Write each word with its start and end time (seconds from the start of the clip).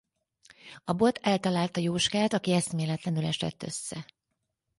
A 0.83 0.91
bot 0.93 1.17
eltalálta 1.17 1.79
Jóskát 1.79 2.33
aki 2.33 2.51
eszméletlenül 2.53 3.25
esett 3.25 3.63
össze. 3.63 4.05